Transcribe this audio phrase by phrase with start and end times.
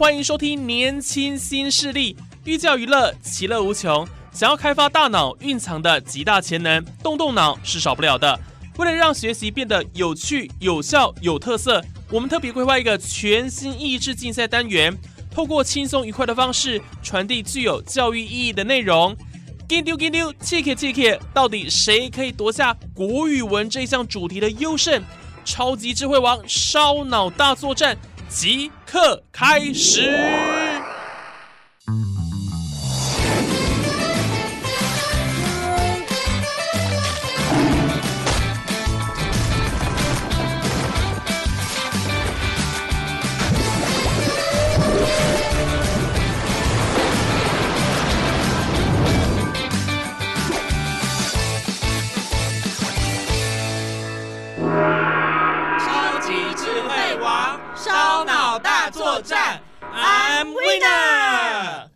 [0.00, 2.14] 欢迎收听《年轻新势力》，
[2.46, 4.08] 寓教于乐，其乐无穷。
[4.32, 8.40] 想要开发大脑蕴藏的极大潜能，动动脑是少不了的。
[8.78, 14.96] 为了让学习变得有趣、有效、有特色，我们特别规划一个全新益智竞赛单元，
[15.30, 19.14] 透过轻松愉快的方式传递具有教育意义的内容。
[19.68, 25.02] 给丢给丢，切克切克，到底谁可以夺下国语文这项主题的优胜？
[25.44, 27.98] 超级智慧王烧脑大作战！
[28.30, 30.59] 即刻开始！
[59.10, 59.60] 作战
[59.92, 61.88] ，I'm winner。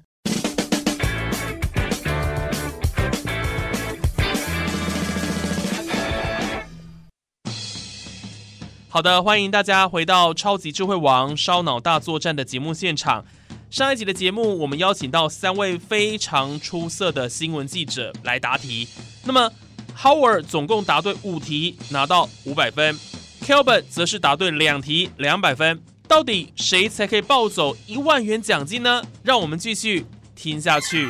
[8.89, 13.25] 好的，欢迎大家回到《超级智慧王烧脑大作战》的节目现场。
[13.71, 18.89] 上一集的节目，我们邀请到三位非常出色的新闻记者来答题。
[19.23, 19.49] 那么
[19.97, 22.99] ，Howard 总共答对五题，拿到五百分
[23.45, 25.81] ；Kelvin 则是答对两题，两百分。
[26.07, 29.03] 到底谁才可以抱走一万元奖金呢？
[29.23, 30.05] 让我们继续
[30.37, 31.09] 听下去。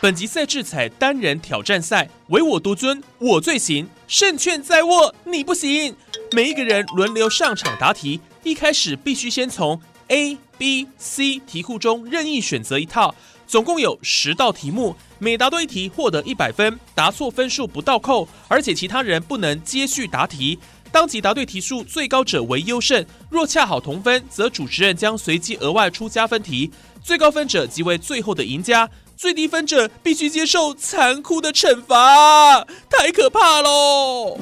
[0.00, 5.96] 本集赛制采单人挑战赛，唯我独尊，我最行，胜券在握，你不行。
[6.34, 13.14] 每一个人轮流上场答题，一开始必须先从 A、B、C 题库中任意选择一套，
[13.46, 20.58] 总共有十道题目，每答对一题获得一百分，答错分数不倒扣，而且其他人不能接续答题。
[20.90, 26.68] 当即答对题数最高者为优胜，若恰好同分，则主持人将随机额外出加分题，
[27.00, 34.36] 最高分者即为最后的赢家，最低分者必须接受残酷的惩罚，太可怕喽！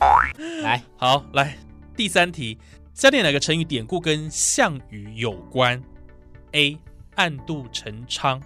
[0.62, 1.56] 来，好，来
[1.96, 2.58] 第三题，
[2.94, 5.82] 下列哪个成语典故跟项羽有关
[6.52, 6.78] ？A.
[7.16, 8.40] 暗度陈仓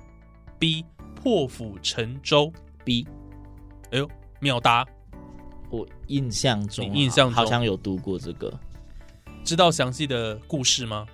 [0.58, 0.84] ，B.
[1.14, 2.52] 破釜沉舟
[2.84, 3.06] ，B。
[3.92, 4.08] 哎呦，
[4.40, 4.84] 秒答！
[5.70, 8.52] 我印象中，印象中好像有读过这个，
[9.44, 11.06] 知道详细的故事吗？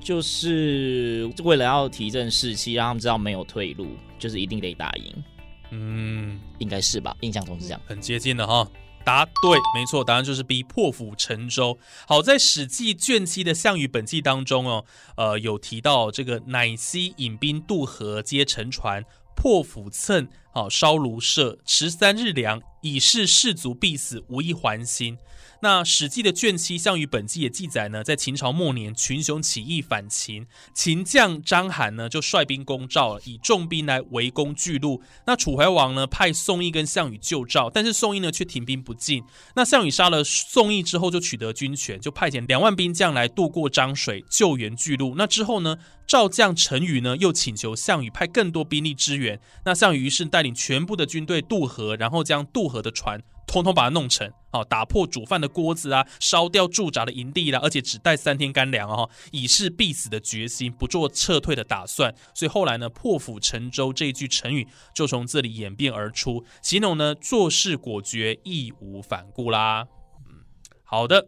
[0.00, 5.24] 就是为了要提振士气，让他们知道没有退路，就是一定得打赢。
[5.72, 7.14] 嗯，应该是吧？
[7.20, 8.66] 印象中是这样，很接近的哈。
[9.04, 11.78] 答对，没错，答案就是 B，破釜沉舟。
[12.06, 14.84] 好，在《史记》卷七的项羽本纪当中哦，
[15.16, 25.18] 呃，有提到这个乃西引兵渡河，皆沉船，破釜蹭，好烧炉舍，持三日粮，以示士卒必死，无一还心。
[25.62, 35.02] 那《史记》的卷七《项羽本纪》也记载呢，在秦朝末年，群雄起义反秦，秦将章邯呢就率兵攻赵了，以重兵来围攻巨鹿。
[35.26, 39.22] 那楚怀王呢派宋义跟项羽救赵，但是宋义呢却停兵不进。
[39.54, 45.14] 那项羽杀了宋义之后，就取得军权，就派遣两万兵将来渡过漳水救援巨鹿。
[45.16, 49.38] 那之后呢，赵将陈馀呢又请求项羽派更多兵力支援。
[49.66, 53.22] 那项羽于是带领全部的军队渡河，然后将渡河的船。
[53.46, 62.14] 通通把它弄沉，好打破煮饭的锅子啊，烧掉驻扎的营地啦，而且只带三天干粮哦，以示必死的决心，不做撤退的打算。
[62.32, 69.88] 所以后来呢，破釜沉舟这一句成语就从这里演变而出，形容呢做事果决，义无反顾啦。
[70.28, 70.44] 嗯，
[70.84, 71.26] 好的。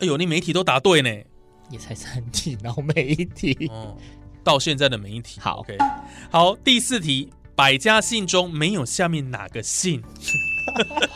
[0.00, 1.08] 哎呦，你每一题都答对呢，
[1.70, 3.96] 也才三题，然后每一题哦，
[4.42, 5.78] 到现在的每一题好，OK，
[6.32, 10.02] 好，第四题，百家姓中没有下面哪个姓？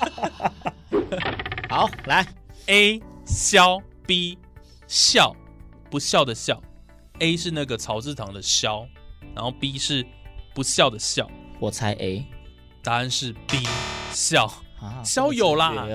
[1.71, 2.27] 好，来
[2.67, 4.37] ，A 萧 B
[4.87, 5.35] 笑，
[5.91, 6.63] 不笑的笑
[7.21, 8.87] ，A 是那个草字旁的萧，
[9.35, 10.07] 然后 B 是
[10.55, 11.27] 不笑的笑。
[11.59, 12.27] 我猜 A，
[12.83, 13.67] 答案是 B，
[14.13, 14.53] 笑。
[14.85, 15.87] 啊肖有啦。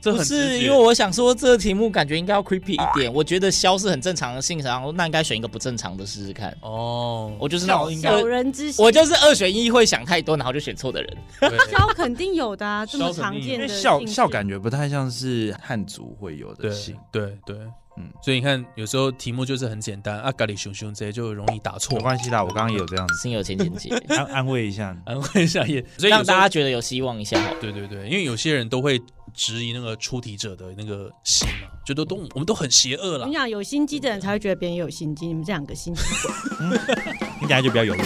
[0.00, 6.52] 这是因为我想说这个题目感觉应该要 creepy 一点，我觉得肖是很正常的性，然后那应该选一个不正常的试试看。
[6.60, 11.16] 哦，我就是那种小人之心，我就是二选一会想太多，然后就选错的人。
[11.40, 11.58] 对。
[11.70, 22.02] 肖肯定有的啊，这么常见的笑笑感觉不太像是汉族会有的对姓，对对，嗯嗯，所以你看，有时候题目就是很简单，啊，咖喱熊熊这些就容易打错没。
[22.02, 24.96] 关系啦，我刚刚也有这样子心有千千结， 安安慰一下。
[25.04, 27.38] 安慰一下也，所以让大家觉得有希望一下。
[27.60, 28.98] 对对对，因为有些人都会
[29.34, 33.32] 质疑那个出题者的那个心嘛，觉得都我们都很邪恶啦你。
[33.34, 36.68] 讲，有心机的人才会觉得别人有心机，你们这两个心机鬼。
[37.40, 38.02] 听起 来就比较有路。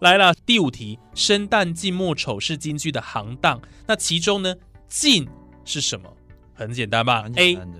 [0.00, 4.54] 来了，第五题，生旦净末丑是京剧的行当，那其中呢，
[4.88, 5.28] 净
[5.66, 6.08] 是什么？
[6.54, 7.78] 很简单吧蛮简？A 单的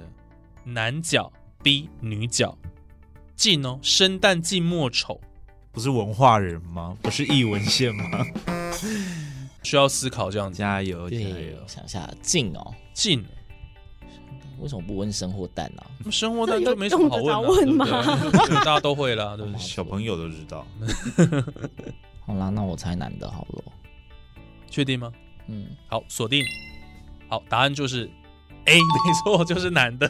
[0.64, 2.56] 男角，B 女角。
[3.34, 5.18] 净哦，生旦净末丑，
[5.72, 6.94] 不是文化人吗？
[7.00, 8.24] 不是译文线吗？
[9.62, 10.58] 需要思考这样子。
[10.58, 11.66] 加油加对油，！
[11.66, 13.24] 想一下静哦，净，
[14.58, 15.88] 为什么不问生或蛋啊？
[16.10, 19.58] 生活蛋就没什么好问吗对对 大家都会啦，对不对？
[19.58, 20.66] 小朋友都知道。
[22.26, 23.64] 好啦，那我猜男的好了。
[24.68, 25.10] 确定吗？
[25.46, 26.44] 嗯，好，锁定。
[27.28, 28.10] 好，答案就是
[28.66, 30.08] A， 没错，就是男的。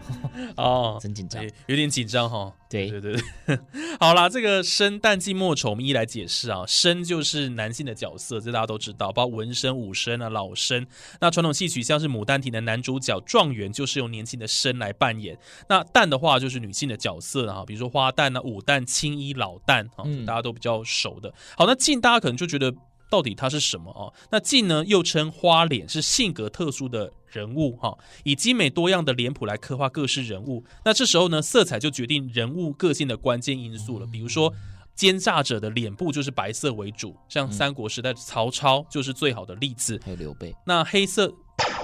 [0.56, 1.52] 哦，真紧张对。
[1.66, 2.52] 有点紧张哈。
[2.70, 3.16] 对对对
[3.46, 3.58] 对，
[3.98, 6.64] 好啦，这个生旦净末丑，我们一一来解释啊。
[6.66, 10.86] 生就是男性的角色，这大家都知道，包括文生、武生啊、老生。
[11.18, 15.38] 那传统戏曲像是《牡丹亭》的男主角状元，就是由年轻的生来扮演。
[15.66, 21.32] 那旦的话就是女性的角色啊，比如说花旦啊、武旦、青衣、老旦啊，嗯大家都比较熟的。
[21.56, 22.70] 好，那净大家可能就觉得
[23.10, 24.12] 到底它是什么哦？
[24.30, 30.64] 那净呢，又称花脸，是性格特殊的人物哈、以精美多样的脸谱来刻画各式人物。
[30.84, 34.06] 那这时候呢，色彩就决定人物个性的关键因素了。
[34.06, 34.52] 比如说，
[34.94, 40.00] 奸诈者的脸部就是白色为主，像三国时代的曹操就是最好的例子。
[40.04, 41.32] 还有刘备，那黑色，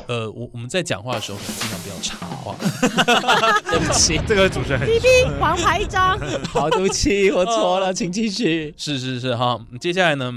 [0.08, 2.56] 呃，我我们在讲话的时候，可能尽量不要插话。
[3.70, 6.18] 对不起， 这个主持人很黄牌一张，
[6.48, 8.74] 好，对不起，我错了，请继续。
[8.76, 10.32] 是是是哈，接下来呢，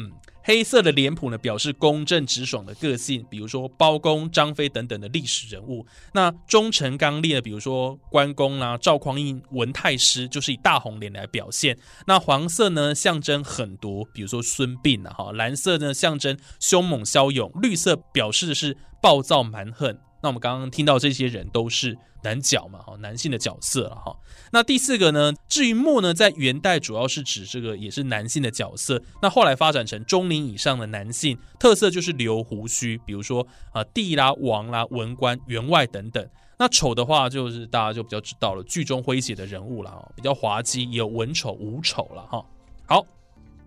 [0.47, 5.85] 黑色的脸谱呢表示公正直爽的个性，比如说包公、张飞等等的历史人物。
[6.13, 11.77] 那忠诚刚烈的，比如说关公啦、赵匡胤、文太师，就是以大红脸来表现。
[12.05, 19.99] 那黄色呢象征狠毒，比如说孙膑啊哈；蓝色呢象征凶猛骁勇，绿色表示的是暴躁蛮横。
[20.21, 24.15] 那我们刚刚听到这些人都是男角嘛，哈，男性的角色了哈。
[24.51, 36.27] 那第四个呢，至于末呢，在元代主要是指这个也是男性的角色，那后来发展成中龄以上的男性，特色就是留胡须，比如说啊、帝啦、王啦、文官、员外等等。
[36.59, 42.43] 那丑的话，就是大家就比较知道了，剧中诙谐的人物了哈，比较滑稽，也有文丑、武丑了哈。
[42.87, 43.05] 好，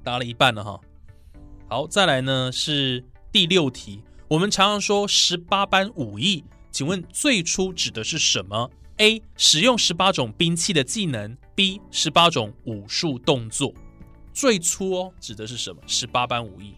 [0.02, 0.80] 答了一半了哈。
[1.68, 9.20] 好，再来呢是第六题，我们常常说十八般武艺，请问最初指的是什么？A.
[9.36, 11.80] 使用十八种兵器的技能；B.
[11.90, 13.74] 十八种武术动作。
[14.32, 15.82] 最初哦，指的是什么？
[15.84, 16.76] 十八般武艺。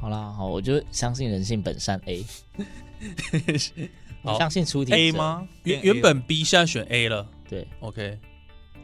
[0.00, 2.24] 好啦，好，我就相信人性本善 A，
[4.24, 5.18] 我好相信出题 A 者？
[5.18, 5.46] 吗？
[5.64, 7.28] 原原本 B 现在选 A 了。
[7.50, 8.18] 对，OK，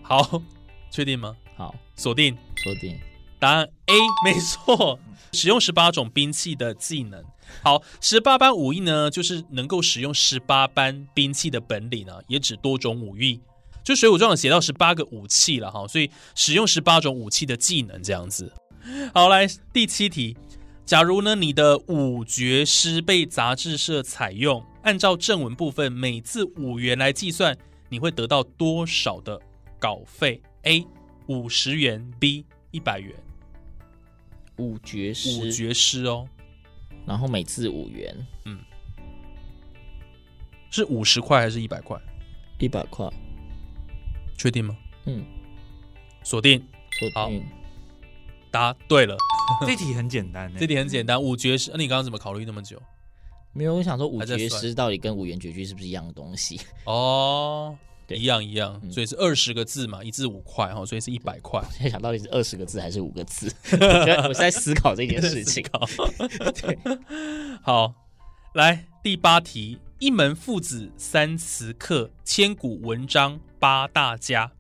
[0.03, 0.43] 好，
[0.91, 1.35] 确定吗？
[1.57, 3.01] 好，锁定锁定。
[3.45, 3.95] 答案 A，
[4.25, 4.99] 没错，
[5.33, 7.23] 使用十八种兵器的技能。
[7.63, 13.39] 好，十八般武艺呢，就是能够使用十八般兵器的本领啊，也指多种武艺。
[13.85, 18.51] 就《水浒传》写到十八个武器了哈，所以使用十八种武器的技能这样子。
[19.13, 20.35] 好，来第七题，
[20.87, 27.55] 假如呢你的五绝诗被杂志社采用，按照正文部分每字五元来计算，
[27.91, 29.39] 你会得到多少的
[29.79, 30.87] 稿费？A
[31.27, 33.15] 五十元，B 一百元。
[34.59, 36.29] 五绝五诗，绝诗哦，
[37.07, 38.59] 然后每次五元，嗯
[40.71, 41.97] 是五十块还是一百块？
[42.59, 43.09] 一百块。
[44.37, 44.77] 确定吗？
[45.07, 45.25] 嗯，
[46.25, 46.61] 锁定，
[47.15, 47.47] 好说定。
[48.51, 49.17] 答对了。
[49.67, 51.71] 这题很简单欸，这题很简单，五绝诗。
[51.73, 52.81] 那你刚刚怎么考虑那么久？
[53.53, 56.61] 没有，我想说五绝诗到底跟五元绝句是不是一样的东西？
[56.87, 61.63] 哦，对一样一样，嗯所以是二十个字嘛，一字五块哈，所以是一百块。
[61.81, 63.51] 在想到底是二十个字还是五个字？
[64.29, 65.65] 我在思考这件事情。
[66.61, 66.79] 对，
[67.63, 67.95] 好，
[68.53, 74.53] 来第八题，一门父子三词客，千古文章八大家。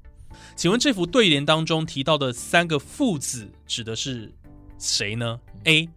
[0.57, 4.33] 请问这幅对联当中提到的三个父子指的是
[4.79, 5.89] 谁呢？A.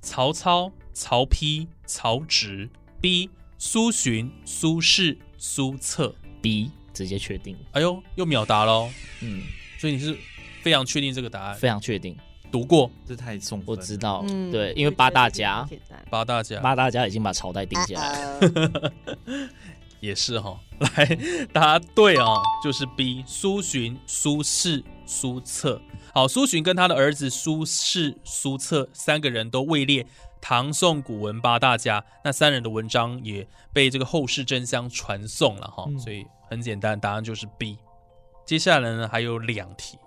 [0.00, 2.68] 曹操、曹丕、曹植。
[3.00, 3.30] B.
[3.58, 6.14] 苏洵、苏轼、苏辙。
[6.42, 7.54] B 直接确定。
[7.72, 8.88] 哎呦，又秒答喽！
[9.20, 9.42] 嗯，
[9.78, 10.16] 所以你是
[10.62, 11.54] 非常确定这个答案？
[11.54, 12.16] 非常确定。
[12.50, 13.72] 读过这太送分了。
[13.72, 15.68] 我知道，嗯对，因为八大家，
[16.08, 18.92] 八大家八大家已经把朝代定下来了。
[20.00, 21.18] 也是哈、来
[21.52, 22.26] 答对啊，
[22.62, 25.80] 就是 B 苏洵、苏轼、苏辙。
[26.14, 30.06] 好，苏洵跟他的儿子苏轼、苏辙三个人都位列
[30.40, 37.78] 唐宋古文八大家，那三人的文章也被这个后世争相传颂了哈、嗯所以很简单，答案就是 B。
[38.44, 39.98] 接下来呢还有两题，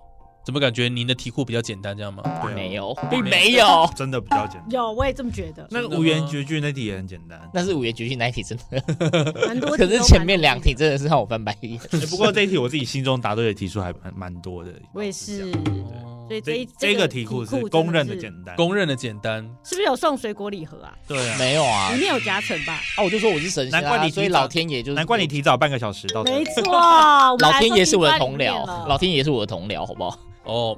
[0.45, 2.23] 怎么感觉您的题库比较简单这样吗？
[2.41, 4.71] 对啊没有，并没有， 真的比较简单。
[4.71, 5.67] 有，我也这么觉得。
[5.69, 11.77] 那个五言绝句那题也很简单，但是五言绝句那一题真的，蛮多题可都蛮是前面两题真的是让我翻白眼。
[11.77, 14.73] 欸不过这一题我自己心中答对的题数还蛮蛮多的。
[14.93, 18.55] 我也是，哦所以这一这这个题库是公认的简单。
[18.55, 20.93] 公认的简单，是不是有送水果礼盒啊？
[21.07, 22.79] 对啊，没有啊里，面有夹层吧？
[22.95, 26.23] 啊，我就说我是神仙啊，难怪你提早所以老天爷就是难怪你提早半个小时到。
[26.23, 26.63] 没错，
[27.39, 30.19] 老天爷是我的同僚，老天爷是我的同僚，好不好？
[30.43, 30.77] 哦，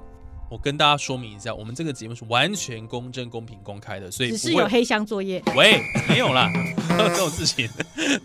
[0.49, 5.41] 我跟大家说明一下，我们这个节目是完全公正、公平、公开的，所以只不是有黑箱作业。
[5.55, 6.49] 喂，没有啦，
[6.97, 7.69] 这种事情，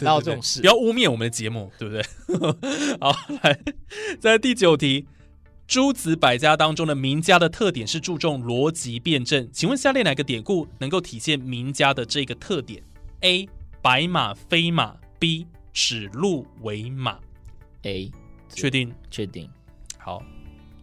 [0.00, 2.02] 哪有对对对这种事不要污蔑我们的节目，对不对？
[3.00, 3.58] 好，来，
[4.20, 5.06] 在第九题，
[5.66, 12.80] 诸子百家当中的名家的特点是注重逻辑辩证，请问下列哪个典故能够体现名家的这个特点
[13.22, 13.48] ？A.
[13.82, 15.46] 白马非马，B.
[15.72, 17.18] 指鹿为马
[17.82, 18.10] ，A，
[18.48, 18.92] 确定？
[19.10, 19.50] 确定。
[19.98, 20.22] 好，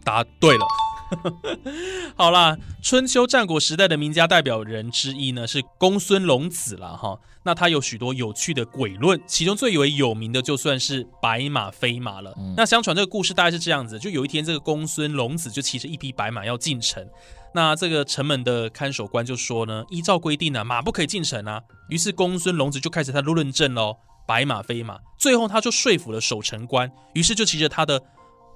[0.04, 0.83] 答对了。
[2.16, 7.18] 好啦，春秋战国时代的名家代表人之一呢是公孙龙子了哈。
[7.46, 12.32] 那他有许多有趣的诡论，其中最为有名的就算是白马飞马了。
[12.38, 17.06] 嗯那相传这个故事大概是这样子：就有一天，这个公孙龙子就骑着一匹白马要进城。
[17.54, 21.60] 那这个城门的看守官就说呢，依照规定呢、马不可以进城啊。
[21.90, 23.96] 于是公孙龙子就开始他的论证喽，
[24.26, 24.98] 白马飞马。
[25.18, 28.00] 最后他就说服了守城官，于是就骑着他的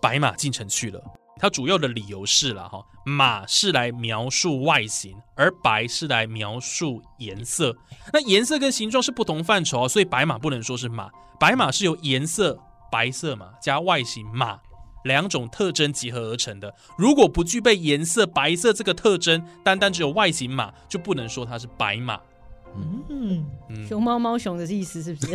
[0.01, 1.01] 白马进城去了。
[1.39, 7.77] 它主要的理由是了，哈，马是来描述外形，而白是来描述颜色。
[8.13, 12.59] 那颜色跟形状是不同范畴啊，所以白马不能说是马，白马是由颜色
[12.91, 14.59] 白色嘛加外形马
[15.05, 16.75] 两种特征集合而成的。
[16.97, 22.21] 如果不具备颜色白色这个特征，单单只有外形马，就不能说它是白马。
[23.09, 25.35] 嗯，嗯，熊猫猫熊的意思是不是？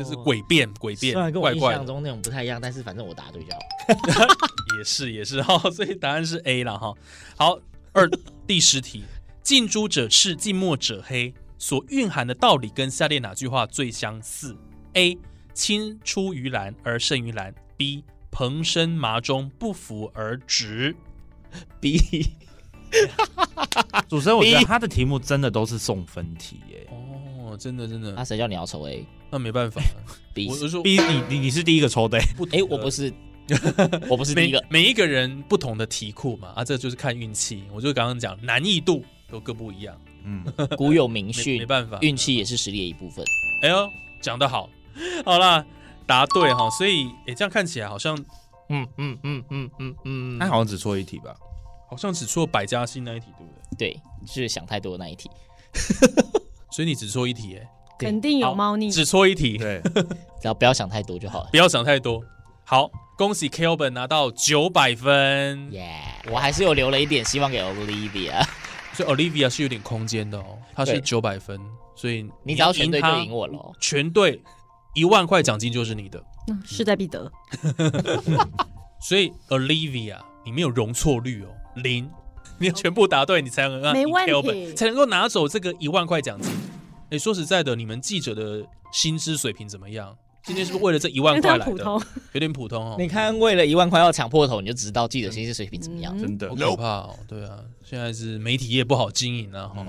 [0.00, 1.86] 哦这是诡辩，诡辩虽然，跟我怪怪的印象。
[1.86, 3.58] 中那种不太一样，但是反正我答对就好。
[4.78, 6.94] 也是也是哈，所以答案是 A 了哈。
[7.36, 7.58] 好，
[7.92, 8.08] 二
[8.46, 9.04] 第十题，
[9.42, 14.56] 近朱者赤，近墨者黑，所蕴含的道理跟下列哪句话最相似
[14.94, 15.18] ？A.
[15.52, 17.54] 青出于蓝而胜于蓝。
[17.76, 18.04] B.
[18.30, 20.94] 蓬生麻中，不服而直。
[21.80, 21.98] B
[24.08, 26.86] 主持人，我觉得他的题目真的都是送分题耶。
[26.90, 29.80] 哦，真的真的，那谁叫你要抽 A 那没办法
[30.34, 30.48] ，B？
[30.48, 33.12] 我就说 B，你你你是第一个抽的耶，不哎，我不是，
[34.08, 34.62] 我不是第一个。
[34.68, 37.64] 每一个人不同的题库嘛，啊，这就是看运气。
[37.72, 40.44] 我就刚刚讲难易度都各不一样，嗯，
[40.76, 43.24] 古有名没训没，办法，运气也是实力的一部分。
[43.62, 43.88] 哎呦，
[44.20, 44.68] 讲得好，
[45.24, 45.64] 好啦，
[46.06, 48.16] 答对哈，所以哎，这样看起来好像
[48.68, 51.34] 嗯嗯嗯嗯嗯嗯，他好像只错一题吧？
[51.88, 53.92] 好像只错百家姓那一题，对不对？
[53.92, 55.30] 对，是想太多的那一题。
[56.72, 57.68] 所以你只错一题，哎，
[58.06, 58.90] 肯定有猫腻。
[58.90, 59.80] 只错一题，对，
[60.40, 61.48] 只要不要想太多就好了。
[61.50, 62.22] 不要想太多。
[62.64, 65.90] 好，恭喜 Kelvin 拿到九百分，耶、
[66.30, 68.42] 我还是有留了一点希望给 Olivia。
[68.94, 71.58] 所以 Olivia 是有点空间的哦，她是对九百分，
[71.96, 73.72] 所以你只要全对就她赢我了哦。
[73.80, 74.42] 全对
[74.94, 76.22] 一万块奖金就是你的。
[76.48, 77.30] 嗯势在必得。
[79.00, 82.08] 所以 Olivia 你没有容错率哦，零，
[82.58, 86.52] 你要全部答对，你才能让没问题 Kelvin 才能够拿走这个一万块奖金。
[87.10, 90.16] 哎，说实在的，你们记者的薪资水平怎么样？
[90.42, 91.64] 今天是不是为了这一万块来的？
[91.64, 92.02] 它普通，
[92.32, 96.16] 有点普通哦，你看，为了一万块要抢破头，你就知道记者薪资水平怎么样。
[96.16, 96.54] 嗯真的好。
[96.54, 97.16] 可怕哦。
[97.28, 99.68] 对啊，现在是媒体业不好经营啊。
[99.68, 99.86] 哈、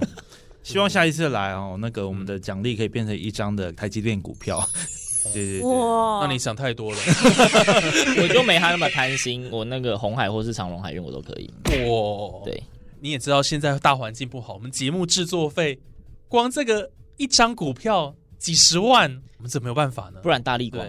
[0.64, 4.62] 希望下一次来哦，那个我们的奖励可以变成一张的台积电股票。
[5.32, 6.98] 对对对，哇，那你想太多了。
[8.22, 11.48] 我就没他那么贪心，我那个红海或是长隆海运我都可以。
[11.88, 12.62] 哇，对，
[13.00, 15.80] 你也知道现在大环境不好，我们节目制作费
[16.28, 20.20] 光这个一张股票几十万，我们怎么有办法呢？
[20.22, 20.86] 不然大力光，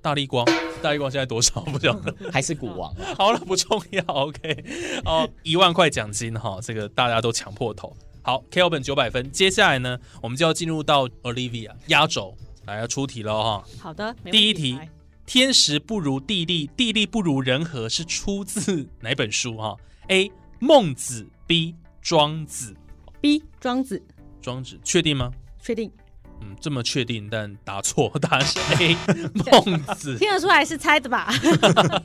[0.00, 0.44] 大力光，
[0.82, 2.14] 大力光现在多少不晓得。
[2.32, 3.14] 还是股王啊。
[3.18, 4.02] 好了，不重要。
[4.06, 4.64] OK，
[5.04, 7.94] 哦，一万块奖金哈，这个大家都抢破头。
[8.22, 13.64] 好，Kelvin 九百分，接下来呢，我们就要进入到 Olivia 压轴，来要出题了哈。
[13.78, 14.78] 好的，第一题
[15.26, 19.76] 天时不如地利，地利不如人和，是出自哪本书哈
[20.08, 20.30] ？A.
[20.58, 21.74] 孟子 B.
[22.00, 22.74] 庄子。
[23.20, 24.02] B 庄子，
[24.40, 25.30] 庄子确定吗？
[25.64, 25.90] 确定
[26.42, 28.96] 嗯，这么确定，但答错， 答案是 A.
[29.64, 30.18] 孟子。
[30.18, 31.32] 听得出来是猜的吧？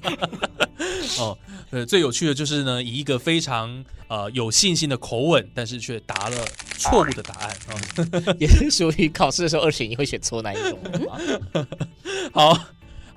[1.19, 1.37] 哦，
[1.71, 6.37] 呃，最有趣的就是呢，以一个非常呃有信心的口吻，但是却答了
[6.77, 8.35] 错误的答案啊。
[8.39, 10.79] 也是属于考试的时候二选一会选错那一种。
[12.31, 12.57] 好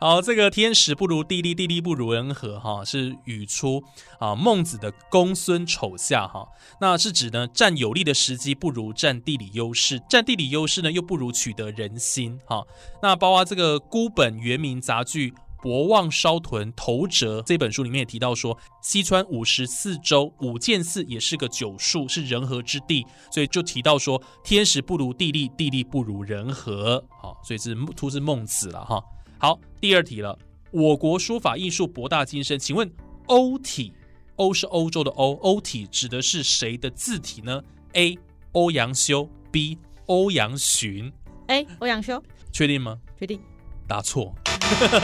[0.03, 3.85] 好，这个天时不如地利，地利不如人和哈，是语出
[4.19, 6.45] 啊孟子的公孙丑下哈，
[6.81, 12.65] 那是指呢占有利的时机不如占地理优势，占地理优势呢又不如取得人心哈。
[13.01, 15.33] 那包括这个孤本原名杂剧。
[15.63, 27.05] 博望烧屯头折这本书里面也提到说，西川五十四州五件寺也是个九数，是人和之地，所以就提到说天时不如地利，地利不如人和。
[27.09, 29.01] 好，所以是出自孟子了哈。
[29.43, 30.39] 好，第二题了，
[30.71, 32.89] 我国书法艺术博大精深，请问
[33.27, 33.93] 欧体，
[34.37, 37.61] 欧是欧洲的欧，欧体指的是谁的字体呢
[37.95, 38.17] ？A.
[38.53, 39.77] 欧阳修，B.
[40.07, 41.13] 欧阳询。
[41.49, 42.23] A.，欧阳修，
[42.53, 42.97] 确定吗？
[43.19, 43.41] 确定。
[43.89, 44.33] 答错，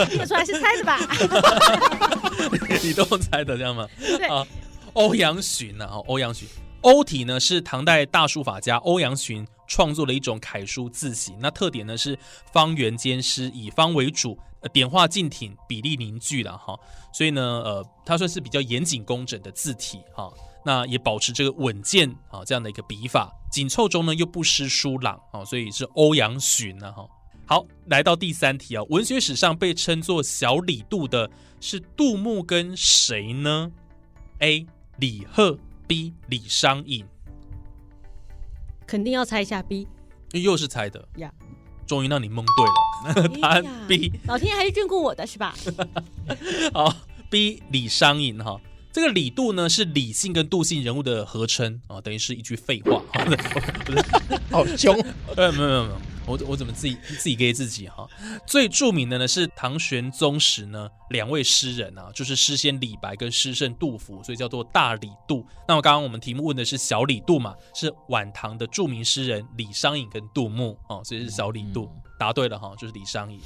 [0.08, 1.00] 听得出来是猜的吧？
[2.80, 3.88] 你都猜的这样吗？
[3.98, 4.46] 对啊，
[4.92, 5.86] 欧阳询呐？
[5.90, 6.46] 哦，欧阳询，
[6.82, 11.36] 欧体呢是唐代大书法家欧阳询创作的一种楷书字形。
[11.38, 12.18] 那特点呢是
[12.52, 16.76] 方圆兼施，以方为主，呃点画劲挺，比例凝聚了哈。
[17.12, 20.32] 所以呢，呃，它算是比较严谨工整的字体哈。
[20.64, 27.06] 那也保持这个稳健啊这样的一个笔法，紧凑中呢又不失疏朗啊，所以是欧阳询呢哈。
[27.46, 33.70] 好，来到第三题啊，文学史上被称作小李杜的是杜牧跟谁呢
[34.40, 34.66] ？A.
[34.98, 35.56] 李贺
[35.86, 36.12] ，B.
[36.26, 37.06] 李商隐。
[38.88, 39.86] 肯定要猜一下 B
[40.32, 41.32] 又是猜的呀。
[41.86, 44.12] 终于让你蒙对了，答案 B。
[44.26, 45.54] 老天爷还是眷顾我的是吧？
[46.74, 46.94] 好
[47.30, 47.62] ，B.
[47.70, 48.60] 李商隐哈。
[48.92, 53.02] 这个李杜呢是李姓跟杜姓人物的合称啊，等于是一句废话。
[53.84, 54.04] 不 是，
[54.50, 54.94] 好凶。
[55.36, 56.00] 呃，没有没有没有。
[56.26, 58.06] 我我怎么自己自己给自己哈？
[58.46, 65.42] 最著名的呢是唐玄宗时呢两位诗人啊，就是诗仙李白跟诗圣杜甫，所以叫做大李杜。
[65.66, 71.90] 那么刚刚我们题目问的是小李杜嘛，是晚唐的著名诗人李商隐跟杜牧哦，所以是小李杜。
[72.18, 73.40] 答对了哈，就是李商隐。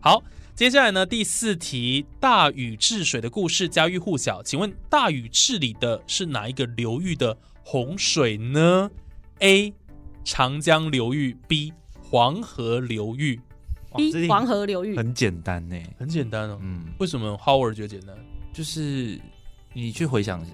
[0.00, 0.22] 好，
[0.54, 7.34] 接下来呢第四题，大禹治水的故事家喻户晓，请问大禹治理的是哪一个流域的
[7.64, 8.90] 洪水呢
[9.38, 9.72] ？A.
[10.24, 11.72] 长江流域，B.
[12.02, 13.40] 黄河流域
[13.96, 16.58] ，B 黄河流域很简单呢，很简单哦。
[16.60, 18.14] 嗯，为什么 Howard 觉得简单？
[18.52, 19.18] 就是
[19.72, 20.46] 你去回想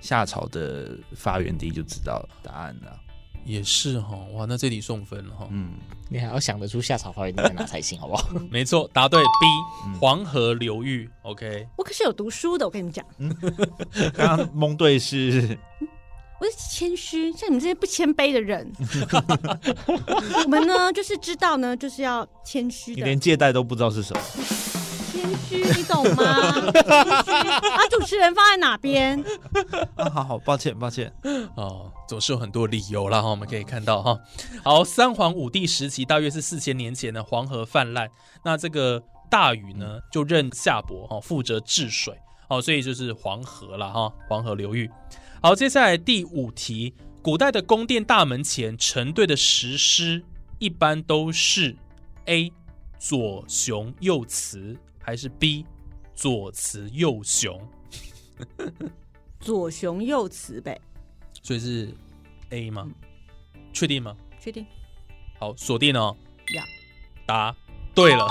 [0.00, 3.00] 夏朝的发源地就知道答案了。
[3.44, 5.48] 也是哈，哇，那这题送分了哈。
[5.50, 5.72] 嗯，
[6.08, 8.28] 你还要想得出夏朝发源地在哪才行，好不好？
[8.50, 11.08] 没错，答对 B 黄河流域。
[11.22, 13.04] OK，我可是有读书的，我跟你们讲。
[14.14, 15.58] 刚刚蒙对是。
[16.40, 18.66] 我是谦虚，像你们这些不谦卑的人，
[20.46, 22.96] 我们呢就是知道呢，就是要谦虚的。
[22.96, 24.22] 你连借贷都不知道是什么？
[25.10, 26.52] 谦虚，你懂吗？
[26.72, 29.22] 把主持人放在哪边？
[29.96, 31.12] 啊，好好，抱歉，抱歉。
[31.56, 34.18] 哦，总是有很多理由啦哈，我们可以看到哈。
[34.62, 38.08] 好，三皇五帝时期，大约是四千年前的黄河泛滥，
[38.44, 42.14] 那这个大禹呢就任夏伯哈，负责治水，
[42.48, 44.90] 哦，所以就是黄河了哈，黄河流域。
[45.42, 50.22] 好，接下来第五题，古代的宫殿大门前成对的石狮，
[50.58, 51.76] 一般都是
[52.26, 52.52] A
[52.98, 54.76] 左雄右雌，
[55.10, 55.66] 还是 B
[56.14, 57.60] 左慈右雄？
[59.40, 60.80] 左雄右慈呗，
[61.42, 61.92] 所以是
[62.50, 62.88] A 吗？
[63.72, 64.16] 确定吗？
[64.38, 64.64] 确定。
[65.40, 66.16] 好，锁定哦。
[66.54, 66.64] 呀，
[67.26, 67.52] 答
[67.92, 68.24] 对了，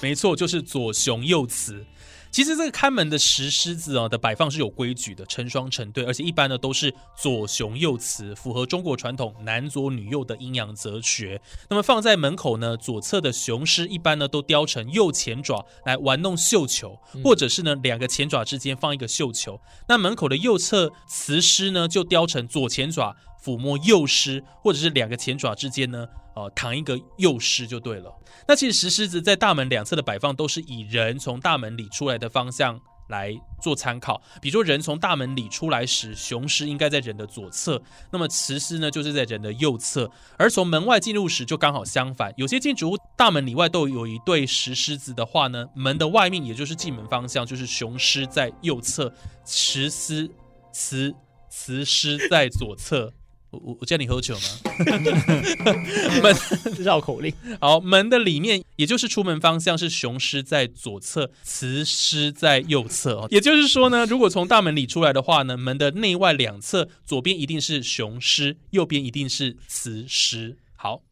[0.00, 1.84] 没错，就是左雄右雌。
[2.32, 11.38] 其实这个看门的石狮子啊的摆放是有规矩的，成双成对，而且一般呢都是左雄右雌，符合中国传统男左女右的阴阳哲学。
[11.68, 19.60] 那么放在门口呢，左侧的雄狮一般呢都雕成右前爪来玩弄绣球，或者是呢两个前爪之间放一个绣球。
[19.86, 26.06] 那门口的右侧雌狮呢就雕成左前爪抚摸幼狮，或者是两个前爪之间呢。
[26.34, 28.10] 哦，躺一个幼狮就对了。
[28.48, 34.22] 那其实石狮子在大门两侧的摆放都是以人从大门里出来的方向来做参考。
[34.40, 40.10] 比如说，人从大门里出来时，雄狮应该在人的左侧，那么雌狮呢就是在人的右侧。
[40.38, 42.32] 而从门外进入时就刚好相反。
[42.38, 49.12] 有些建筑物大门里外都有一对石狮子的话呢，门的外面也就是进门方向就是雄狮在右侧，
[49.44, 50.30] 雌狮
[50.72, 51.14] 雌
[51.50, 53.12] 雌狮在左侧。
[53.52, 54.40] 我我我叫你喝酒吗？
[56.22, 56.34] 门
[56.82, 57.32] 绕口令。
[57.60, 63.28] 好，门的里面，也就是出门方向是雄狮在左侧，雌狮在右侧哦。
[63.30, 70.56] 也就是说呢，如果从大门里出来的话呢，门的内外两侧，左边一定是雄狮，右边一定是雌狮。
[70.74, 71.02] 好，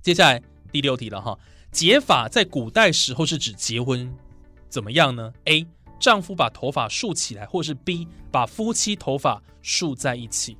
[0.00, 1.36] 接下来第六题了哈。
[1.72, 4.08] 结法在古代时候是指结婚
[4.68, 5.66] 怎么样呢？A
[5.98, 10.56] 丈夫把头发竖起来，或是 B 把夫妻头发竖在一起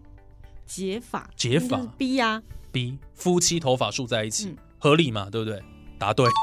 [0.67, 5.31] 解法，解法 B 呀、？B 夫妻头发束在一起，嗯合理嘛？
[5.31, 5.63] 对不对？
[5.99, 6.27] 答对。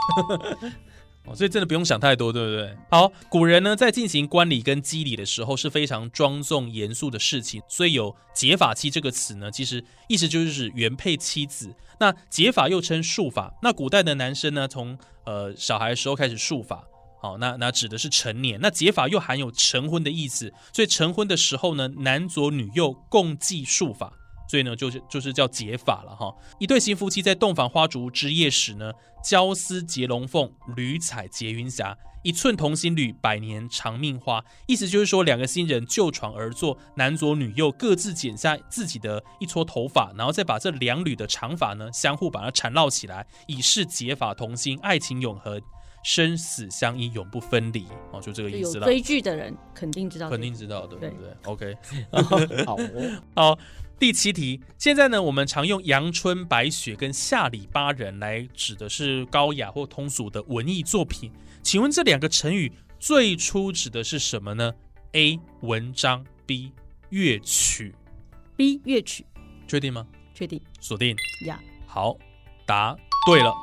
[1.26, 2.76] 哦，所以真的不用想太多，对不对？
[2.92, 11.74] 好，古人呢在进行观礼跟祭礼的时候是非常庄重严肃的事情，所以有结发妻这个词呢，其实意思就是指原配妻子。
[12.00, 16.84] 那结发又称束法，那古代的男生呢，从呃小孩的时候开始束发，
[17.24, 18.60] 好，那那指的是成年。
[18.60, 24.12] 那结法又含有成婚的意思，所以成婚的时候呢，男左女右共计数法。
[24.50, 26.36] 所以呢，就是就是叫结法了哈。
[26.60, 28.92] 一对新夫妻在洞房花烛之夜时呢，
[29.24, 31.98] 交丝结龙凤，缕彩结云霞。
[32.24, 34.44] 一寸同心缕，百年长命花。
[34.68, 45.62] 意思就是说，两个新人就床而坐，男左女右各自剪下自己的一撮头发，然后再把这两缕的长发呢，相互把它缠绕起来，以示结发同心，爱情永恒，
[46.04, 47.86] 生死相依，永不分离。
[48.12, 48.86] 哦，就这个意思了。
[48.86, 51.78] 追剧的人肯定知道，肯定知道的，对不对？OK。
[52.66, 53.60] 好哦， 好，
[53.98, 61.32] 第七题，现在呢，我们常用阳春白雪跟下里巴人来指的是高雅或通俗的文艺作品。
[61.62, 64.74] 请问这两个成语最初指的是什么呢
[65.14, 65.40] ？A.
[65.62, 66.74] 文章，B.
[67.10, 67.96] 乐曲。
[68.58, 69.26] B 乐曲，
[69.68, 70.06] 确定吗？
[70.34, 71.16] 确定锁定。
[71.46, 71.60] 呀。
[71.88, 72.18] 好，
[72.66, 73.54] 答对了。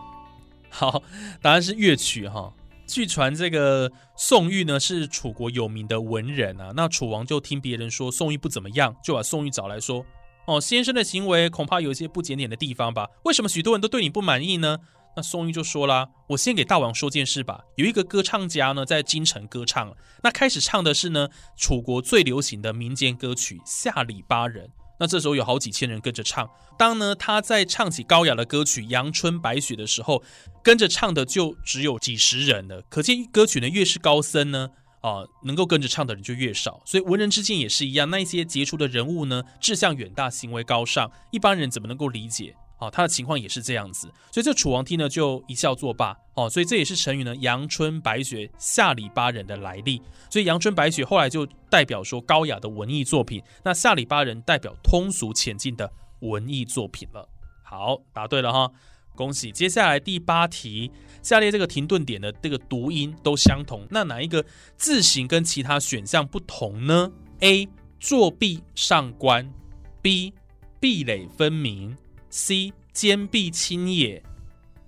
[0.70, 1.02] 好，
[1.42, 2.52] 答案是乐曲哈。
[2.86, 6.72] 据传，这个宋玉呢是楚国有名的文人啊。
[6.74, 10.04] 那楚王就听别人说宋玉不怎么样，就把宋玉找来说
[10.46, 13.08] ：“哦，先生的行为恐怕有一些不检点的地方吧？
[13.24, 14.78] 为什么许多人都对你不满意呢？”
[15.16, 17.64] 那宋玉就说啦：“我先给大王说件事吧。
[17.76, 24.66] 有一个歌唱家呢，在京城歌唱，那开始唱的是呢楚国最流行的民间歌曲《下里巴人》。
[25.00, 26.48] 那这时候有好几千人跟着唱。
[26.78, 30.22] 当呢他在唱起高雅的歌曲《阳春白雪》的时候，
[30.62, 32.82] 跟着唱的就只有几十人了。
[32.88, 34.68] 可见歌曲呢越是高深呢，
[35.00, 36.82] 啊、能够跟着唱的人就越少。
[36.84, 42.54] 所以文人之间也是一样，那一些杰出的人物呢，志向远大，行为高尚，一般人怎么能够理解？
[42.80, 44.10] 哦、他的情况也是这样子。
[44.32, 46.16] 所以这楚王听呢就一笑作罢。
[46.34, 50.00] 哦，所以这也是成语呢“阳春白雪，下里巴人”的来历。
[50.30, 57.28] 所以阳春白雪后来就代表说高雅的文艺作品，那下里巴人代表通俗浅近的文艺作品了。
[57.62, 58.72] 好，答对了哈，
[59.14, 59.52] 恭喜！
[59.52, 60.90] 接下来第八题，
[61.22, 64.44] 下列这个停顿点的这个读音都相同，那哪一个
[64.76, 67.68] 字形跟其他选项不同呢？A.
[67.98, 69.52] 作弊上官
[70.00, 70.32] ，B.
[70.80, 71.94] 壁垒分明
[72.30, 72.72] ，C.
[72.92, 74.22] 坚壁清野，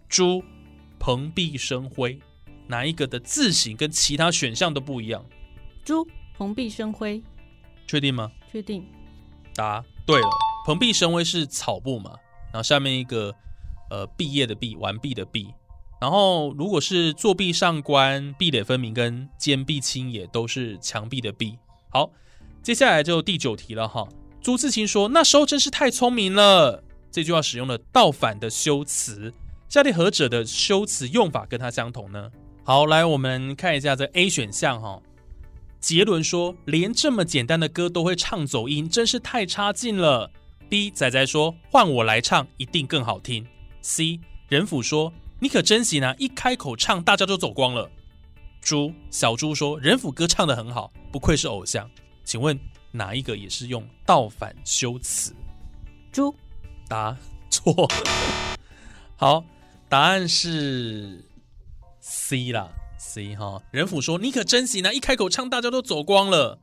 [0.08, 0.42] 猪
[0.98, 2.18] 蓬荜生辉。
[2.66, 5.24] 哪一个的字形跟其他选项都不一样？
[5.84, 7.22] 猪蓬荜生辉，
[7.86, 8.30] 确定吗？
[8.50, 8.84] 确定
[9.54, 10.28] 答对了，
[10.66, 12.12] 蓬荜生辉是草部嘛，
[12.52, 13.34] 然后下面一个
[13.90, 15.52] 呃毕业的毕，完毕的毕。
[16.00, 21.56] 然后如果是作壁上观、壁垒分明跟坚壁清野都是墙壁的壁。
[21.90, 22.10] 好，
[22.62, 24.08] 接下来就第九题了哈。
[24.40, 29.32] 朱自清说：“那时候真是太聪明了。”这句话使用了倒反的修辞，
[29.68, 32.30] 下列何者的修辞用法跟它相同呢？
[32.64, 34.98] 好，来我们看一下这 A 选项哈。
[35.78, 40.30] 杰伦说：“连这么简单的歌都会唱走音，真是太差劲了。
[40.70, 43.46] ”B 仔仔说：“换我来唱，一定更好听。
[43.82, 47.90] ”C 人府说：“你可真行啊，一开口唱，大家都走光了。”
[48.62, 51.90] 猪小猪说：“人府歌唱的很好，不愧是偶像。”
[52.24, 52.58] 请问
[52.92, 55.34] 哪一个也是用倒反修辞？
[56.12, 56.32] 猪
[56.92, 57.16] 答
[57.48, 57.88] 错。
[59.16, 59.42] 好，
[59.88, 61.24] 答案是
[62.00, 63.62] C 啦，C 哈。
[63.70, 66.58] 人府说：“你可真行啊，一开口唱，大家都走光了。”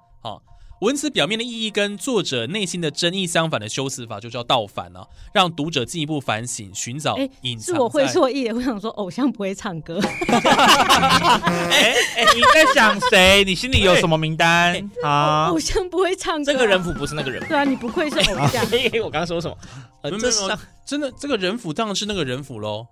[0.80, 8.56] 好，文词表面的意义跟作者内心的真意相反的修辞法，就叫倒反啊，让读者进一步反省，寻找哎隐藏是我会在错意的。
[8.56, 13.44] 我想说，偶像不会唱歌， 哎哎，你在想谁？
[13.44, 15.60] 你心里有什么名单啊偶？
[15.60, 16.52] 像不会唱歌。
[16.52, 17.48] 这个人府不是那个人府。
[17.48, 18.66] 对啊，你不愧是偶像。
[19.04, 19.58] 我刚刚说什么？
[20.02, 22.88] 呃，没有没有这上真的这个人府当然是那个人府喽。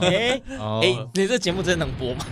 [0.00, 2.24] 哎哦哎，你这节目真的能播吗？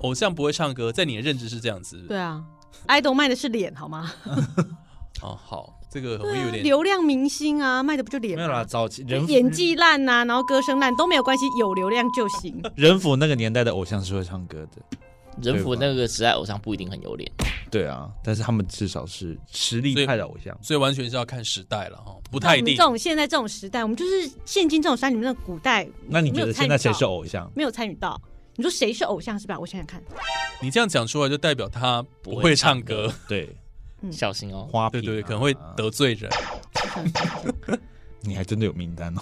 [0.00, 2.04] 偶像不会唱歌，在你的认知是这样子。
[2.08, 2.42] 对啊
[2.88, 4.12] ，idol 卖的是脸，好吗？
[5.22, 8.36] 哦，好，这个对啊，会有点流量明星啊，卖的不就脸？
[8.36, 12.62] 没有啦，早期人演技烂呐、然后歌声烂都没有关系，有流量就行。
[12.76, 14.98] 人府那个年代的偶像是会唱歌的，
[15.42, 17.30] 人府那个时代偶像不一定很有脸。
[17.70, 20.56] 对啊，但是他们至少是实力派的偶像。
[20.62, 22.82] 所以完全是要看时代了哈，不不太一定这。
[22.84, 27.06] 种现在这种时代，我们就是现今这种时代，你们那古代，那你觉得现在谁是？
[27.06, 27.50] 偶像？
[27.56, 28.20] 没有参与到。
[28.56, 29.58] 你说谁是偶像是吧？
[29.58, 30.02] 我想想看，
[30.60, 33.54] 你这样讲出来，就代表他不会唱歌，对，
[34.02, 34.68] 嗯小心哦。
[34.70, 36.30] 花瓶啊对对，可能会得罪人。
[36.30, 37.78] 我想想看
[38.22, 39.20] 你还真的有名单哦。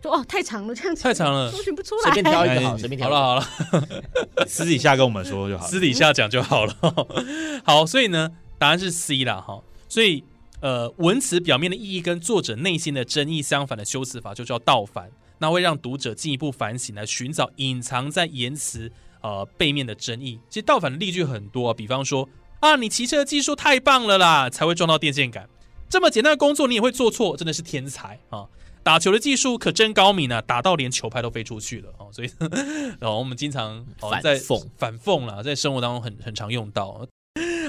[0.00, 2.02] 就 哦太长了，这样子太长了搜寻不出来。
[2.02, 3.40] 随便挑一个哎好，随便挑好一个。
[3.40, 5.70] 了好了， 私底下跟我们说就好了。
[5.70, 6.74] 私底下讲就好了。
[7.64, 9.62] 好，所以呢，答案是 C 啦哈。
[9.88, 10.24] 所以
[10.60, 20.38] 呃，文词表面的意义跟作者内心的真意相反的修辞法就叫倒反，那会让读者进一步反省，来寻找隐藏在言辞呃背面的争议。
[20.48, 22.28] 其实倒反的例句很多、啊比方说
[22.60, 25.48] 啊，你骑车的技术太棒了啦，才会撞到电线杆。
[25.88, 28.46] 这么简单的工作你也会做错，真的是天才啊！
[28.82, 32.08] 打球的技术可真高明啊，打到连球拍都飞出去了哦。
[32.12, 32.30] 所以，
[33.00, 37.06] 然后我们经常、哦、反在讽反讽啦，在生活当中很很常用到。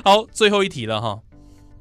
[0.04, 1.22] 好，最后一题了哈。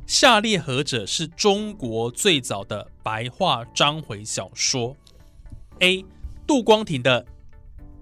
[0.07, 4.96] 下列何者是中国最早的白话章回小说
[5.81, 6.05] ？A.
[6.47, 7.25] 杜光庭的《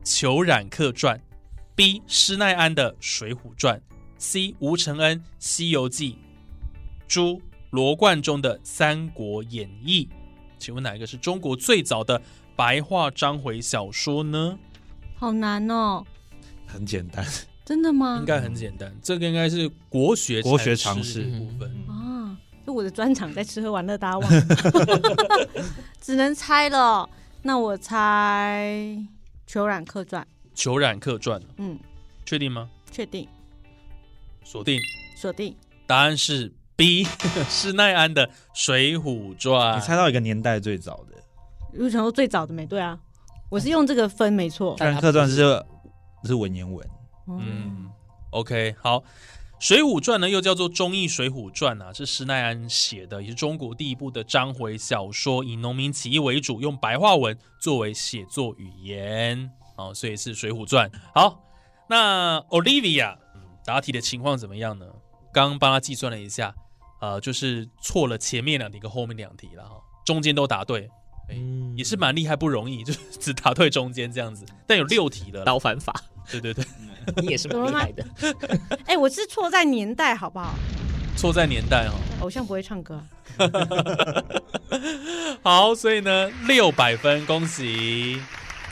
[0.05, 1.17] 裘冉客传》
[1.75, 2.03] ，B.
[2.07, 3.77] 施耐庵的《水浒传》
[4.19, 4.55] ，C.
[4.61, 6.12] 吴承恩《西游记》，
[7.09, 10.05] 朱罗贯中的《三国演义》。
[10.59, 12.23] 请问哪一个是中国最早的
[12.55, 14.59] 白话章回小说呢？
[15.17, 16.05] 好难哦，
[16.67, 17.27] 很简单，
[17.65, 18.25] 真的吗应？
[18.25, 21.71] 该很简单，这个应该是国学国学常常识识部分。
[21.89, 25.49] 啊，就我的专长在吃喝玩乐，大家忘了，
[26.01, 27.09] 只能猜了。
[27.46, 28.76] 那我猜
[29.46, 30.20] 《裘冉客传》，
[30.61, 31.78] 《裘冉客传》，嗯，
[32.24, 32.68] 确定吗？
[32.90, 33.28] 确定。
[34.42, 34.80] 锁定，
[35.16, 35.56] 锁定。
[35.87, 37.04] 答案是 B，
[37.48, 39.76] 施耐庵的《水浒传。
[39.76, 39.80] 你》。
[39.85, 41.14] 猜到一个年代最早的。
[41.72, 42.98] 因为想说最早的没对啊，
[43.48, 45.64] 我是用这个分没错《虽然客传》是
[46.24, 46.35] 是。
[46.35, 46.85] 文言文，
[47.28, 47.90] 嗯，嗯
[48.30, 48.98] ，OK，好，
[49.59, 60.90] 《水浒传》呢又叫做《忠义水浒传》啊，是施耐庵写的，也是中国第一部的章回小说，以农民起义为主，用白话文作为写作语言，哦，所以是《水浒传》。
[61.14, 61.42] 好，
[61.88, 63.16] 那 Olivia，
[63.64, 64.87] 答题的情况怎么样呢？
[65.33, 66.55] 刚刚帮他计算了一下，
[67.01, 70.90] 呃，就是错了前面两题跟后面两题了哈，中间都答对，
[71.31, 75.95] 嗯也是蛮厉害，不容易，就是只答对中间这样子，但有六题了啦，刀反法，
[76.31, 76.65] 对对对，
[77.23, 78.07] 你也是蛮厉害的。
[78.87, 80.55] 哎、我是错在年代好不好？
[81.17, 81.93] 错在年代哦。
[82.21, 82.95] 偶像不会唱歌
[83.37, 83.49] 啊，
[85.43, 88.19] 好，所以呢，六百分，恭喜！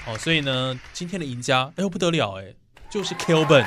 [0.07, 2.55] 哦，所以呢，今天的赢家，哎呦不得了哎，
[2.91, 3.65] 就是 Kelvin。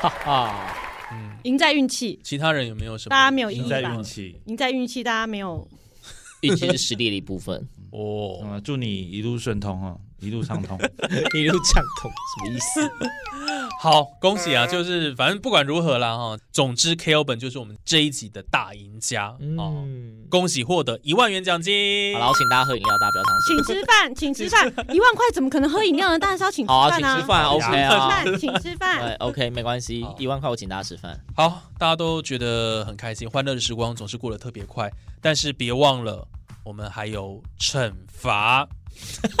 [0.00, 0.74] 哈哈，
[1.12, 3.10] 嗯，赢在运气，其他人有没有什么？
[3.10, 4.02] 大家没有意赢在运？
[4.02, 4.40] 气。
[4.46, 5.66] 赢在运气，大家没有。
[6.42, 7.66] 运气是实力的一部分。
[7.90, 10.78] 哦，嗯，祝你一路顺通啊，一路畅通。
[11.34, 12.90] 一路畅通什么意思？
[13.80, 14.66] 好，恭喜啊！
[14.66, 22.12] 就是反正不管如何啦哈，总之 Kelvin 就是我们这一集的大赢家哦，嗯，恭喜获得一万元奖金。
[22.14, 23.56] 好了，我请大家喝饮料，大家不要伤心。
[23.56, 26.18] 请吃饭，请吃饭， 一万块怎么可能喝饮料呢？
[26.18, 27.14] 当然是要请吃好啊，饭啊！
[27.14, 28.08] 请吃饭好，OK 吃啊。
[28.08, 29.14] 饭，请吃对饭。
[29.20, 31.18] ，OK，没关系，一万块我请大家吃饭。
[31.36, 36.26] 好，大家都觉得很开心，欢乐的时光总是过得特别快，但是别忘了，
[36.68, 38.68] 我们还有惩罚。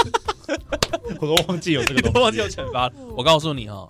[1.20, 2.92] 我都忘记有这个东西，忘记有惩罚了。
[3.14, 3.86] 我告诉你哈、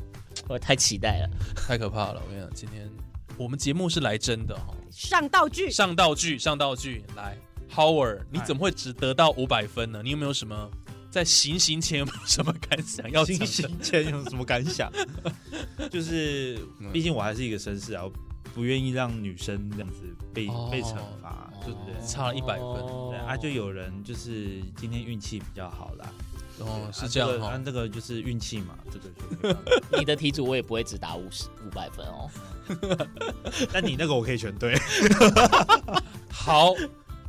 [0.48, 2.20] 我太期待了，太可怕了！
[2.26, 2.90] 我跟你讲，今天
[3.36, 7.38] 我们节目是来真的哈、上道具，上道具，上道具，来
[7.72, 10.00] ，Howard，你怎么会只得到五百分呢？
[10.02, 10.68] 你有没有什么
[11.08, 13.46] 在行刑前有没有什么感想要行？
[13.46, 14.90] 刑前有什么感想？
[15.92, 16.58] 就是，
[16.92, 18.12] 毕竟我还是一个绅士啊，我
[18.54, 21.94] 不愿意让女生这样子被、哦被惩罚，对不对？
[22.06, 26.12] 差了100分哦对啊，就有人就是今天运气比较好啦，
[26.60, 29.70] 哦，是这样哈、啊按这个就是运气嘛，这个就没办法。
[29.98, 32.30] 你的题组我也不会只打五十五百分哦。
[33.72, 34.74] 但你那个我可以全对，
[36.30, 36.74] 好，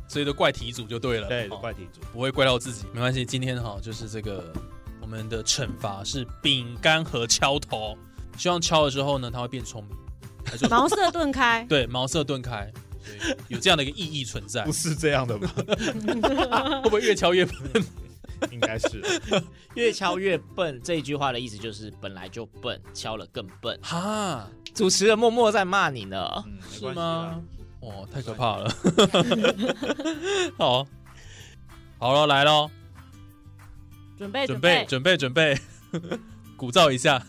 [0.06, 2.00] 所以都怪题组就对了，对，哦怪题组。
[2.12, 3.24] 不会怪到自己，没关系。
[3.24, 4.52] 今天哈，就是这个
[5.00, 7.96] 我们的惩罚是饼干和敲头，
[8.36, 9.96] 希望敲了之后呢，它会变聪明，
[10.50, 11.64] 还是茅塞顿开。
[11.70, 12.70] 对茅塞顿开，
[13.48, 15.48] 有这样的一个意义存在不，是这样的吧？
[16.82, 17.84] 会不会越敲越笨？
[18.50, 19.02] 应该是。
[19.74, 23.78] 越敲越笨这一句话的意思就是本来就笨，敲了更笨。
[23.82, 26.26] 哈，主持人默默在骂你呢。
[26.46, 27.42] 嗯，没是关系啦吗？？
[27.80, 28.74] 哦，太可怕了。
[30.58, 30.86] 好，
[31.98, 32.70] 好了，来喽，
[34.18, 35.58] 准备准备，准备，准备，
[36.56, 37.22] 鼓噪一下。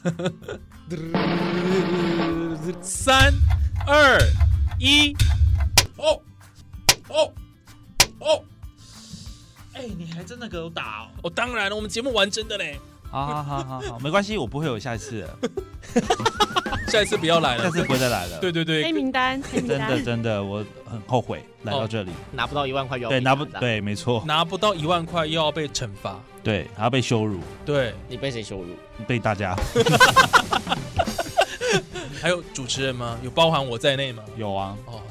[2.82, 3.34] 三、
[3.88, 4.20] 二、
[4.80, 5.14] 一，
[5.98, 6.20] 哦，
[7.10, 7.34] 哦，
[8.20, 8.44] 哦，
[9.74, 11.08] 哎，你还真的给我打哦！
[11.24, 15.50] 哦，当然了，我们节目玩真的嘞，好好好好好，没关系，我不会有下一次的，
[16.92, 17.64] 下一次不要来了。
[17.64, 18.40] 下次不会再来了。
[18.40, 20.06] 对对对黑，名单，黑名真的单。
[20.06, 22.12] 真的，我很后悔来到这里。
[22.32, 28.76] 拿不到一万块又要对，被拿不打对，没错，拿不到一万块又要被惩罚，对，还要被羞辱，对，你被谁羞辱？
[29.08, 29.56] 被大家
[32.22, 33.18] 还有主持人吗？
[33.24, 34.24] 有包含我在内吗？
[34.38, 35.02] 有啊，哦，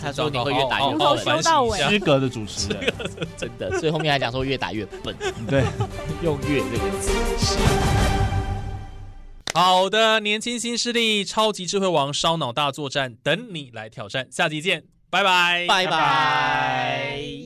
[0.00, 2.92] 他说你会越打越从头笨，修到尾失格的主持人，
[3.36, 5.14] 真的，所以后面还讲说越打越笨，
[5.48, 5.64] 对，
[6.22, 7.56] 用“越”这个词。
[9.54, 14.26] 好的，年轻新势力，超级智慧王烧脑大作战，等你来挑战。
[14.30, 17.45] 下集见，拜拜，拜拜。